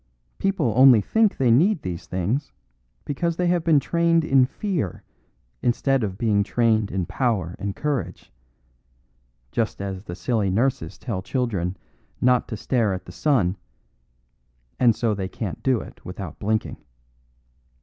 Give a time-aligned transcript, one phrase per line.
[0.39, 2.51] People only think they need these things
[3.05, 5.03] because they have been trained in fear
[5.61, 8.31] instead of being trained in power and courage,
[9.51, 11.77] just as the silly nurses tell children
[12.19, 13.55] not to stare at the sun,
[14.79, 16.77] and so they can't do it without blinking.